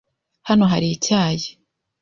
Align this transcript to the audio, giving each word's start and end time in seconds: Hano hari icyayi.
Hano 0.47 0.63
hari 0.71 0.87
icyayi. 0.95 1.47